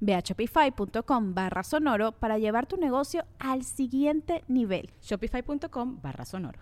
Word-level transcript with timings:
Ve 0.00 0.14
a 0.14 0.20
shopify.com 0.20 1.34
barra 1.34 1.62
sonoro 1.62 2.12
para 2.12 2.38
llevar 2.38 2.66
tu 2.66 2.76
negocio 2.76 3.24
al 3.38 3.64
siguiente 3.64 4.44
nivel. 4.48 4.90
Shopify.com 5.02 6.00
barra 6.02 6.24
sonoro. 6.24 6.60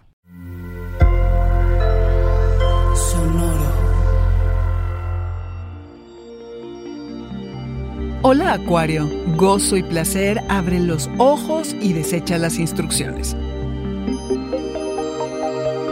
Sonoro. 2.94 3.86
Hola 8.22 8.54
Acuario, 8.54 9.08
gozo 9.36 9.76
y 9.76 9.84
placer 9.84 10.40
abre 10.48 10.80
los 10.80 11.08
ojos 11.18 11.74
y 11.80 11.92
desecha 11.92 12.38
las 12.38 12.58
instrucciones. 12.58 13.36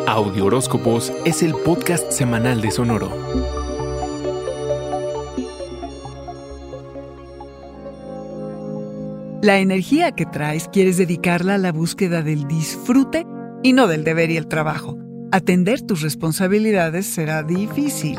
Audio 0.07 0.47
Horóscopos 0.47 1.13
es 1.25 1.43
el 1.43 1.55
podcast 1.55 2.11
semanal 2.11 2.61
de 2.61 2.71
Sonoro. 2.71 3.64
La 9.45 9.59
energía 9.59 10.13
que 10.13 10.25
traes 10.25 10.71
quieres 10.73 10.97
dedicarla 10.97 11.57
a 11.57 11.59
la 11.59 11.71
búsqueda 11.71 12.23
del 12.23 12.49
disfrute 12.49 13.27
y 13.63 13.75
no 13.75 13.89
del 13.89 14.03
deber 14.03 14.31
y 14.31 14.39
el 14.39 14.47
trabajo. 14.47 14.97
Atender 15.33 15.83
tus 15.83 16.01
responsabilidades 16.01 17.05
será 17.05 17.43
difícil. 17.43 18.19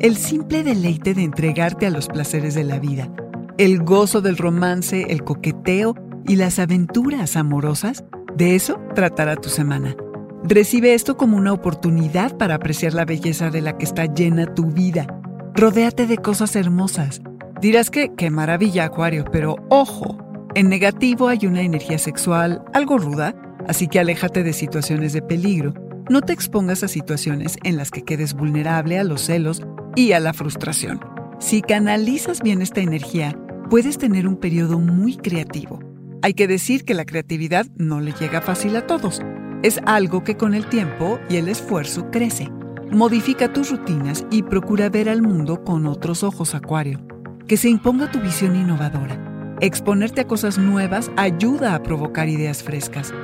El 0.00 0.16
simple 0.16 0.64
deleite 0.64 1.14
de 1.14 1.22
entregarte 1.22 1.86
a 1.86 1.90
los 1.90 2.08
placeres 2.08 2.56
de 2.56 2.64
la 2.64 2.80
vida, 2.80 3.08
el 3.56 3.84
gozo 3.84 4.20
del 4.20 4.36
romance, 4.36 5.06
el 5.10 5.22
coqueteo 5.22 5.94
y 6.26 6.34
las 6.34 6.58
aventuras 6.58 7.36
amorosas, 7.36 8.02
de 8.36 8.56
eso 8.56 8.80
tratará 8.96 9.36
tu 9.36 9.50
semana. 9.50 9.94
Recibe 10.42 10.94
esto 10.94 11.16
como 11.16 11.36
una 11.36 11.52
oportunidad 11.52 12.36
para 12.36 12.56
apreciar 12.56 12.94
la 12.94 13.04
belleza 13.04 13.48
de 13.50 13.60
la 13.60 13.78
que 13.78 13.84
está 13.84 14.06
llena 14.06 14.52
tu 14.52 14.72
vida. 14.72 15.06
Rodéate 15.54 16.08
de 16.08 16.16
cosas 16.18 16.56
hermosas. 16.56 17.22
Dirás 17.60 17.92
que 17.92 18.12
qué 18.16 18.28
maravilla, 18.32 18.86
Acuario, 18.86 19.24
pero 19.30 19.54
ojo, 19.70 20.23
en 20.54 20.68
negativo 20.68 21.28
hay 21.28 21.46
una 21.46 21.62
energía 21.62 21.98
sexual 21.98 22.62
algo 22.72 22.98
ruda, 22.98 23.34
así 23.66 23.88
que 23.88 23.98
aléjate 23.98 24.44
de 24.44 24.52
situaciones 24.52 25.12
de 25.12 25.20
peligro. 25.20 25.74
No 26.08 26.20
te 26.20 26.32
expongas 26.32 26.84
a 26.84 26.88
situaciones 26.88 27.56
en 27.64 27.76
las 27.76 27.90
que 27.90 28.02
quedes 28.02 28.34
vulnerable 28.34 28.98
a 28.98 29.04
los 29.04 29.22
celos 29.22 29.62
y 29.96 30.12
a 30.12 30.20
la 30.20 30.32
frustración. 30.32 31.00
Si 31.40 31.60
canalizas 31.60 32.40
bien 32.40 32.62
esta 32.62 32.80
energía, 32.80 33.36
puedes 33.68 33.98
tener 33.98 34.28
un 34.28 34.36
periodo 34.36 34.78
muy 34.78 35.16
creativo. 35.16 35.80
Hay 36.22 36.34
que 36.34 36.46
decir 36.46 36.84
que 36.84 36.94
la 36.94 37.04
creatividad 37.04 37.66
no 37.76 38.00
le 38.00 38.12
llega 38.12 38.40
fácil 38.40 38.76
a 38.76 38.86
todos. 38.86 39.22
Es 39.62 39.80
algo 39.86 40.22
que 40.22 40.36
con 40.36 40.54
el 40.54 40.66
tiempo 40.66 41.18
y 41.28 41.36
el 41.36 41.48
esfuerzo 41.48 42.10
crece. 42.12 42.48
Modifica 42.92 43.52
tus 43.52 43.70
rutinas 43.70 44.24
y 44.30 44.42
procura 44.42 44.88
ver 44.88 45.08
al 45.08 45.20
mundo 45.20 45.64
con 45.64 45.86
otros 45.86 46.22
ojos, 46.22 46.54
Acuario. 46.54 47.00
Que 47.48 47.56
se 47.56 47.68
imponga 47.68 48.10
tu 48.10 48.20
visión 48.20 48.54
innovadora 48.54 49.23
Exponerte 49.64 50.20
a 50.20 50.26
cosas 50.26 50.58
nuevas 50.58 51.10
ayuda 51.16 51.74
a 51.74 51.82
provocar 51.82 52.28
ideas 52.28 52.62
frescas. 52.62 53.14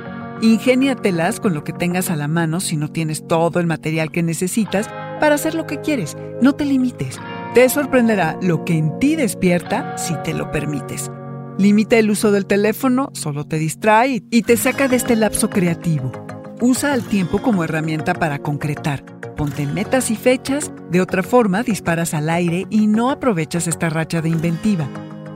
Ingéniatelas 0.41 1.39
con 1.39 1.53
lo 1.53 1.63
que 1.63 1.71
tengas 1.71 2.09
a 2.09 2.15
la 2.15 2.27
mano 2.27 2.61
si 2.61 2.77
no 2.77 2.91
tienes 2.91 3.27
todo 3.27 3.59
el 3.59 3.67
material 3.67 4.11
que 4.11 4.23
necesitas 4.23 4.89
para 5.19 5.35
hacer 5.35 5.53
lo 5.53 5.67
que 5.67 5.81
quieres. 5.81 6.17
No 6.41 6.53
te 6.53 6.65
limites. 6.65 7.19
Te 7.53 7.69
sorprenderá 7.69 8.39
lo 8.41 8.65
que 8.65 8.75
en 8.75 8.97
ti 8.97 9.15
despierta 9.15 9.95
si 9.99 10.15
te 10.23 10.33
lo 10.33 10.49
permites. 10.49 11.11
Limita 11.59 11.99
el 11.99 12.09
uso 12.09 12.31
del 12.31 12.47
teléfono, 12.47 13.11
solo 13.13 13.45
te 13.45 13.59
distrae 13.59 14.23
y 14.31 14.41
te 14.41 14.57
saca 14.57 14.87
de 14.87 14.95
este 14.95 15.15
lapso 15.15 15.47
creativo. 15.51 16.11
Usa 16.59 16.95
el 16.95 17.03
tiempo 17.03 17.39
como 17.39 17.63
herramienta 17.63 18.15
para 18.15 18.39
concretar. 18.39 19.05
Ponte 19.37 19.67
metas 19.67 20.09
y 20.09 20.15
fechas, 20.15 20.71
de 20.89 21.01
otra 21.01 21.21
forma 21.21 21.61
disparas 21.61 22.15
al 22.15 22.31
aire 22.31 22.65
y 22.71 22.87
no 22.87 23.11
aprovechas 23.11 23.67
esta 23.67 23.91
racha 23.91 24.23
de 24.23 24.29
inventiva 24.29 24.89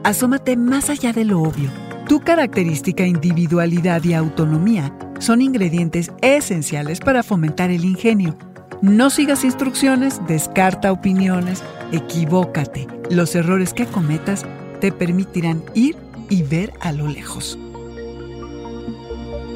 asómate 0.05 0.55
más 0.55 0.91
allá 0.91 1.11
de 1.11 1.25
lo 1.25 1.41
obvio. 1.41 1.69
Tu 2.07 2.21
característica, 2.21 3.07
individualidad 3.07 4.03
y 4.03 4.13
autonomía 4.13 4.95
son 5.19 5.41
ingredientes 5.41 6.11
esenciales 6.21 6.99
para 6.99 7.23
fomentar 7.23 7.71
el 7.71 7.83
ingenio. 7.83 8.38
No 8.83 9.09
sigas 9.09 9.43
instrucciones, 9.43 10.21
descarta 10.27 10.91
opiniones, 10.91 11.63
equivócate. 11.91 12.88
Los 13.09 13.33
errores 13.33 13.73
que 13.73 13.88
cometas 13.88 14.45
te 14.79 14.91
permitirán 14.91 15.63
ir 15.73 15.95
y 16.29 16.43
ver 16.43 16.72
a 16.81 16.91
lo 16.91 17.07
lejos. 17.07 17.57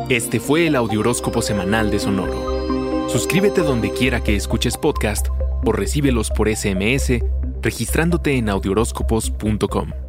Este 0.10 0.40
fue 0.40 0.66
el 0.66 0.76
Audioróscopo 0.76 1.44
Semanal 1.44 1.92
de 1.92 2.00
Sonoro. 2.00 3.08
Suscríbete 3.10 3.62
donde 3.62 3.92
quiera 3.92 4.24
que 4.24 4.36
escuches 4.36 4.78
podcast 4.78 5.28
o 5.64 5.72
recíbelos 5.72 6.32
por 6.32 6.50
SMS 6.50 7.20
registrándote 7.62 8.38
en 8.38 8.50
audioróscopos.com. 8.50 10.09